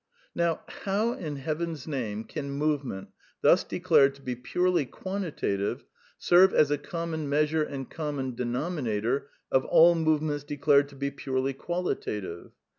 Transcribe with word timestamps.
Now 0.33 0.61
how, 0.67 1.13
in 1.13 1.35
heaven's 1.35 1.87
name, 1.87 2.23
can 2.23 2.49
movement, 2.49 3.09
thus 3.41 3.63
de 3.63 3.79
clared 3.79 4.15
to 4.15 4.23
be 4.23 4.35
purely 4.35 4.83
quantitative, 4.83 5.85
serve 6.17 6.55
as 6.55 6.71
a 6.71 6.79
common 6.79 7.29
meas 7.29 7.51
ure 7.51 7.61
and 7.61 7.87
common 7.87 8.33
denominator 8.33 9.29
of 9.51 9.63
all 9.65 9.93
movements 9.93 10.43
declared 10.43 10.89
to 10.89 10.95
be 10.95 11.11
purely 11.11 11.53
qualitative 11.53 12.49